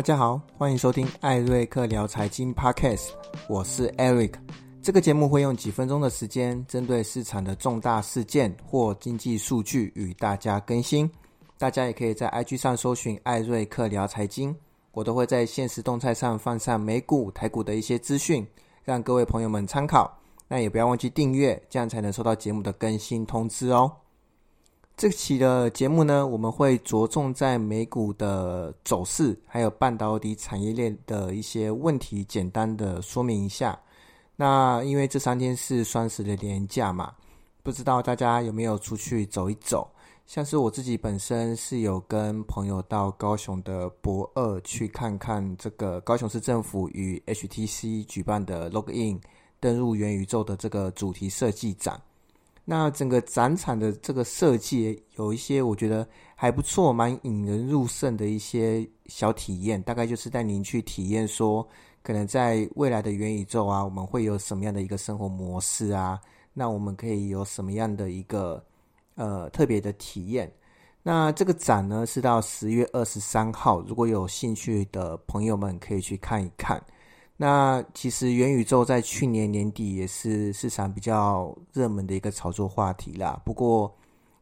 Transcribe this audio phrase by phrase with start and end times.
[0.00, 3.10] 大家好，欢迎收听艾瑞克聊财经 Podcast，
[3.50, 4.32] 我是 Eric。
[4.80, 11.08] 这个节目会用几分钟的时间，针对市场的重大事件或经济数据与大家更新。
[11.58, 14.56] 大家也可以在 IG 上搜寻艾瑞克聊财经，
[14.92, 18.48] 我都会在现实动态上放上美股、台股的一些资讯，
[18.82, 20.18] 让各位朋友们参考。
[20.48, 23.92] 那也不要忘记订阅，这样才能收到节目的更新通知哦。
[25.00, 33.80] 这期的节目呢，我们会着重在美股的走势，还有半导体产业链的一些问题，简单的说明一下。
[34.36, 37.14] 那因为这三天是双十的连假嘛，
[37.62, 39.90] 不知道大家有没有出去走一走？
[40.26, 49.18] 像是我自己本身是有跟朋友到高雄的博二去看看这个高雄市政府与 HTC 举办的 Login
[49.60, 51.98] 登入元宇宙的这个主题设计展。
[52.70, 61.66] 那整个展场的这个设计有一些我觉得还不错，蛮引人入胜的一些小体验，大概就是带您去体验说，
[62.00, 66.20] 可能在未来的元宇宙啊，我们会有什么样的一个生活模式啊？
[66.54, 68.64] 那我们可以有什么样的一个
[69.16, 70.48] 呃特别的体验？
[71.02, 76.80] 那这个展呢是到十月二十三号，如果有兴趣的朋友们可以去看一看。
[77.42, 83.40] 那其实元宇宙在去年年底也是市场比较热门的一个炒作话题啦。
[83.46, 83.90] 不过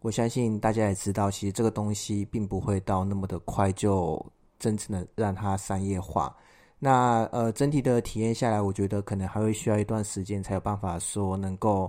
[0.00, 4.20] 我相信大家也知道，其实这个东西并不会到那么的快就
[4.58, 6.34] 真正的让它商业化。
[6.80, 11.88] 那呃整体的体验下来，我觉得可能还会需要一段时间才有办法说能够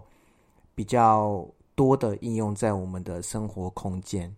[0.76, 1.44] 比较
[1.74, 4.32] 多的应用在我们的生活空间。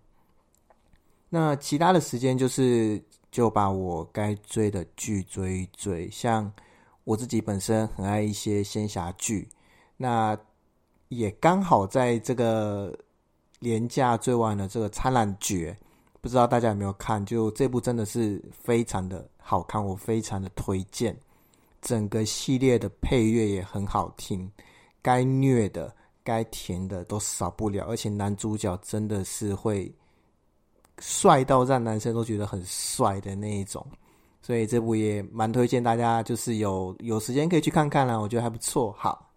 [1.27, 3.03] 那其他的时间就是。
[3.31, 6.51] 就把我该追的剧追一追，像
[7.05, 9.47] 我自己本身很爱一些仙侠剧，
[9.95, 10.37] 那
[11.07, 12.93] 也刚好在这个
[13.59, 15.75] 廉价追完了这个《苍兰诀》，
[16.19, 17.25] 不知道大家有没有看？
[17.25, 21.17] 就这部真的是非常的好看，我非常的推荐。
[21.81, 24.51] 整个系列的配乐也很好听，
[25.01, 29.89] 该虐的、该甜的都少不了，而且男主角真的是会。
[31.01, 33.85] 帅到让男生都觉得很帅的那一种，
[34.41, 38.95] 所以这部也蛮推荐大家，就是有有时间可以去看看啦，我觉得还不错。
[38.97, 39.29] 好，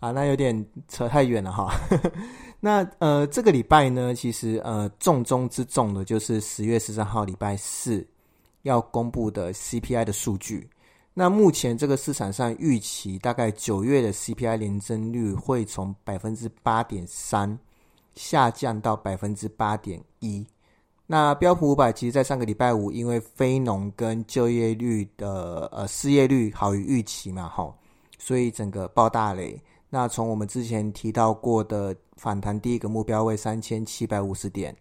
[0.00, 1.72] 啊，那有点扯太远了哈。
[2.58, 8.04] 那呃，这个礼拜呢，其实呃重中之重的就是十月十三号礼拜四
[8.62, 10.68] 要公布的 CPI 的数据。
[11.12, 17.58] 那目前这个市场上预期，大概九月的 CPI 年增率会从百分之八点三
[18.14, 20.46] 下降到百分之八点一。
[21.08, 27.72] 那标普五百其实，在上个礼拜五，因为非农跟就业率的呃失业率好于预期嘛，哈，
[28.18, 29.56] 所以整个爆大雷。
[29.88, 34.76] 那从我们之前提到过的反弹第一个目标位三千七百五十点，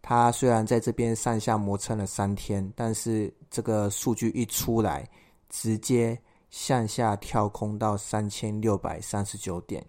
[0.00, 5.06] 它虽然在这边上下磨蹭了三天，但是这个数据一出来，
[5.50, 6.18] 直接
[6.48, 9.84] 向下跳空到三千六百三十九点，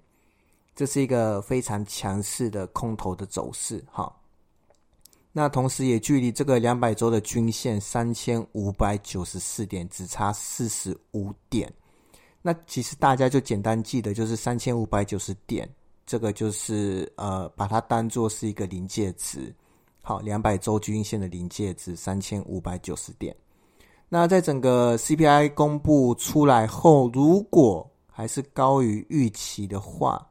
[0.75, 4.13] 这是一个非常强势的空头的走势，哈。
[5.31, 11.71] 那同时也距离这个两百周的均线三千五百九十四点只差四十五点。
[12.41, 15.69] 那其实大家就简单记得就是三千五百九十点，
[16.05, 19.53] 这个就是呃把它当做是一个临界值。
[20.01, 23.35] 好，两百周均线的临界值三千五百九十点。
[24.07, 30.25] 那在整个 CPI 公布出来后，如果还是高于预期的话，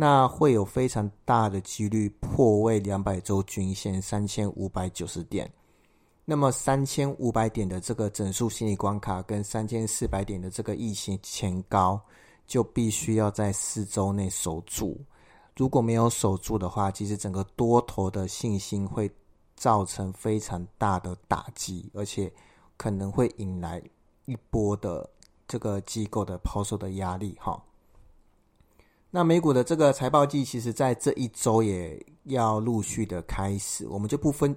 [0.00, 5.52] 那会有非常大的几率破位两百周均线三千五百九十点，
[6.24, 12.00] 那么三千五百点的这个整数心理关卡跟三千四百点的这个疫情前高，
[12.46, 14.98] 就必须要在四周内守住。
[15.54, 19.10] 如果没有守住的话，其实整个多头的信心会
[19.54, 22.32] 造成非常大的打击，而且
[22.78, 23.82] 可能会引来
[24.24, 25.06] 一波的
[25.46, 27.36] 这个机构的抛售的压力。
[27.38, 27.62] 哈。
[29.12, 33.84] 那美股的这个财报季，其实在这一周也要陆续的开始。
[33.88, 34.54] 我们就不分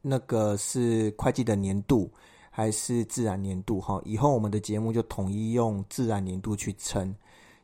[0.00, 2.08] 那个是会计的年度
[2.50, 7.12] 还是自然年度哈，以后我们的节目就统一用自然年度去称。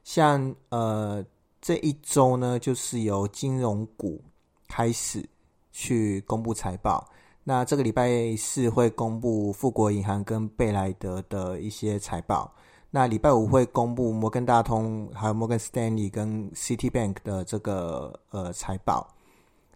[0.02, 1.24] 像呃
[1.62, 4.20] 这一周呢，就是由金融股
[4.66, 5.24] 开始
[5.70, 7.08] 去公布财报。
[7.44, 12.52] 那这个礼拜四会公布富国银行跟贝莱德的一些财报。
[12.96, 19.06] 那礼拜五会公布摩根大通、还有摩根斯丹利跟 Citibank 的这个呃财报。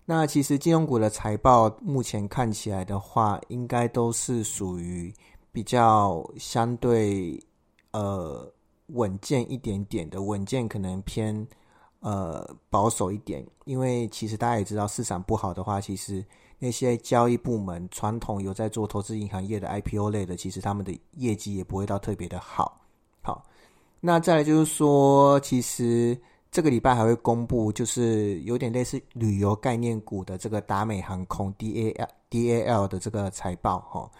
[0.06, 5.12] 那其实金融股的财报目前看起来的话，应该都是属于
[5.52, 7.38] 比较相对
[7.90, 8.50] 呃
[8.86, 11.46] 稳健一点点的，稳健可能偏
[11.98, 13.46] 呃保守一点。
[13.66, 16.24] 因为其实大家也知道，市场不好的话，其实
[16.58, 22.78] 那些交易部门传统有在做投资银行业的 IPO 类的，其实他们的业绩也不会到特别的好。
[23.22, 23.44] 好，
[24.00, 26.18] 那再来就是说，其实
[26.50, 34.10] 这个礼拜还会公布，就是有点类似旅游概念股的这个达美航空 DAL DAL 的这个财报哈。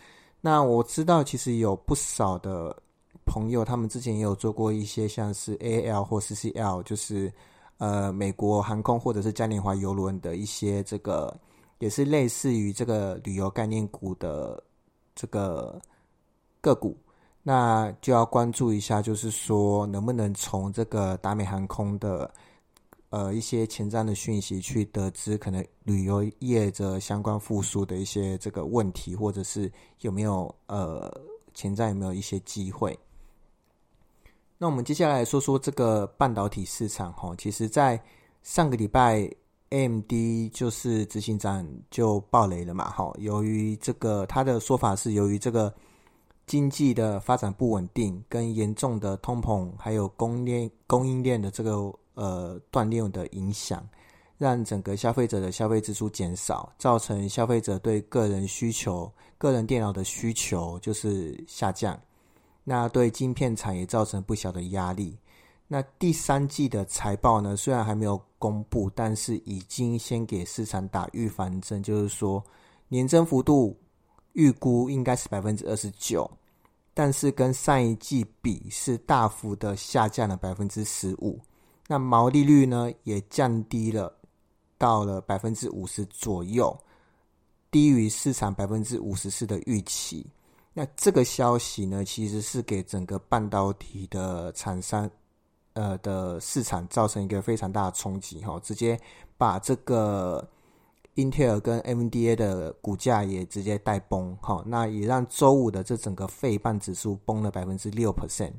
[0.40, 2.76] 那我知道，其实有不少的
[3.24, 7.32] 朋友，他们之前也有做过一些像是 AL 或 CCL，就是
[7.78, 11.38] 呃美国航空或者是嘉年华游轮的一些这个，
[11.78, 14.62] 也是类似于这个旅游概念股的
[15.14, 15.80] 这个
[16.60, 16.96] 个股，
[17.42, 22.30] 那就要关注一下，就是说能不能从这个达美航空的。
[23.12, 29.68] 呃，一些前瞻的讯息去得知可能旅游业者相关复苏的一些这个问题，或者是
[30.02, 31.12] 有没有呃
[31.52, 32.96] 潜在有没有一些机会？
[34.56, 38.00] 那我们接下来说说这个半导体市场哈，其实在
[38.44, 39.28] 上个礼拜
[39.70, 40.12] ，AMD
[40.52, 45.74] 就是执行长就爆雷了嘛哈，由于这个他的说法是由于这个
[46.46, 51.92] 经济的发展不稳定，跟严重的通膨，还有供链供应链的这个。
[52.14, 53.88] 呃，锻炼的影响，
[54.36, 61.98] 让整个消费者的消费支出减少，造成消费者对个人需求、个人电脑的需求就是下降。
[62.62, 65.16] 那对晶片产业造成不小的压力。
[65.66, 72.44] 那第三季的财报呢，虽然还没有公布，但是已经先给市场打预防针，就是说
[72.88, 73.74] 年增幅度
[74.32, 76.30] 预估应该是百分之二十九，
[76.94, 81.38] 但是跟上一季比是大幅的下降了百分之十五。
[81.86, 84.14] 那毛利率呢也降低了，
[84.78, 86.76] 到了百分之五十左右，
[87.70, 90.24] 低于市场百分之五十四的预期。
[90.72, 95.10] 那这个消息呢，其实是给整个半导体的厂商，
[95.72, 98.98] 呃的市场造成一个非常大的冲击哈，直接
[99.36, 100.48] 把这个
[101.14, 104.62] 英特尔跟 MDA 的股价也直接带崩哈。
[104.66, 108.52] 那也让周五的这整个费半指数崩了百分之六 percent。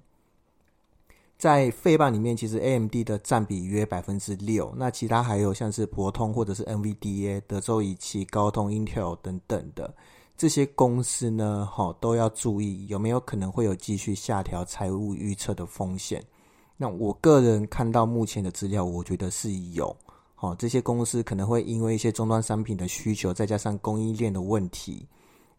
[1.38, 9.92] 在费半里面，其实 AMD 的占比约百分之六，那其他还有像是博通或者是 NVDA、德州仪器、高通、Intel 等等的
[10.38, 16.24] 这些公司呢，哈都要注意有没有可能会有继续下调财务预测的风险。
[16.78, 19.96] 那我个人看到目前的资料，我觉得是有，
[20.42, 25.08] 好这些公司可能会因为一些终端商品的需求，再加上供应链的问题，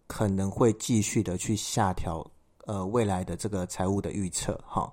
[0.08, 2.28] 可能会继续的去下调
[2.64, 4.92] 呃未来的这个财务的预测，哈。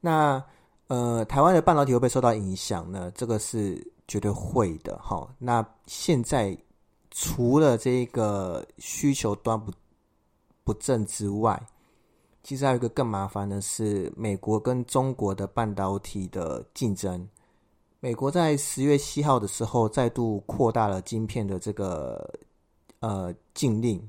[0.00, 0.40] 那
[0.86, 3.10] 呃，台湾的半导体会不会受到影响呢？
[3.12, 5.28] 这个是绝对会的哈。
[5.36, 6.56] 那现在
[7.10, 9.72] 除了这个需求端不
[10.62, 11.60] 不正之外，
[12.44, 17.28] 其实还有一个更麻烦的是，美国跟中国的半导体的竞争。
[18.02, 22.32] 美国在十月七号的时候再度扩大了晶片的这个
[23.00, 24.02] 呃禁令。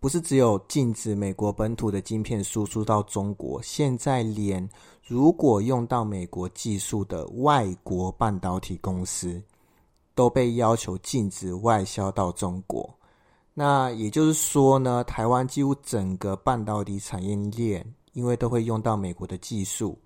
[0.00, 4.66] 不是只有禁止美国本土的晶片输出到中国，现在连
[5.04, 9.42] 如果用到美国技术的外国半导体公司
[10.14, 12.88] 都被要求禁止外销到中国。
[13.52, 19.98] 那也就是说呢，台湾几乎整个半导体产业链，因为都会用到美国的技术，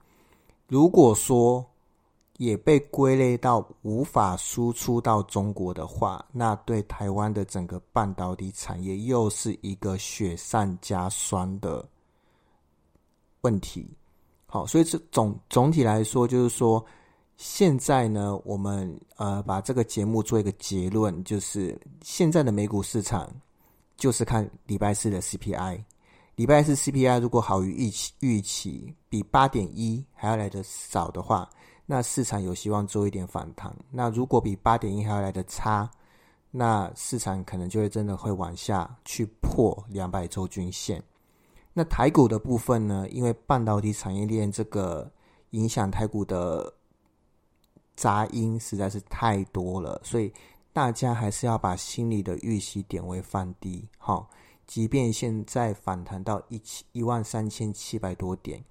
[0.66, 1.64] 如果说。
[2.40, 11.86] 也被归类到无法输出到中国的话，那对台湾的整个半导体产业又是一个雪上加霜的
[13.42, 13.86] 问题。
[14.46, 16.82] 好，所以这总总体来说，就是说，
[17.36, 23.30] 现在呢，我们呃把这个节目做一个结论，就是现在的美股市场
[23.98, 25.84] 就是看礼拜四的 CPI，
[26.36, 31.46] 礼拜四 CPI 如果好于预期，预期比八点一还要来的少的话。
[31.92, 33.74] 那市场有希望做一点反弹。
[33.90, 35.90] 那如果比八点一还要来的差，
[36.52, 41.02] 那市场可能就会真的会往下去破两百周均线。
[41.72, 43.08] 那台股的部分呢？
[43.10, 45.10] 因为半导体产业链这个
[45.50, 46.72] 影响台股的
[47.96, 50.32] 杂音实在是太多了，所以
[50.72, 53.88] 大家还是要把心里的预期点位放低。
[53.98, 54.30] 好，
[54.64, 58.62] 即便现在反弹到一千一万三千七百多点。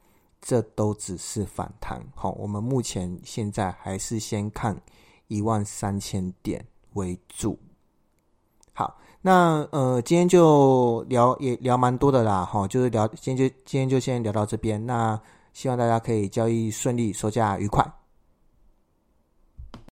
[0.41, 4.79] 这都只是反弹，好，我们目前现在还是先看
[5.27, 7.59] 一万三千点为主。
[8.73, 14.85] 好，那呃，今天就聊也聊蛮多的啦，哈，就是聊，今天就今天就先聊到这边。
[14.85, 15.19] 那
[15.53, 17.98] 希望大家可以交易顺利，收价愉快。